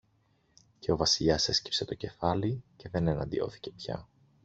Και 0.79 0.91
ο 0.91 0.97
Βασιλιάς 0.97 1.47
έσκυψε 1.47 1.85
το 1.85 1.95
κεφάλι 1.95 2.63
και 2.75 2.89
δεν 2.89 3.07
εναντιώθηκε 3.07 3.71
πια. 3.71 4.07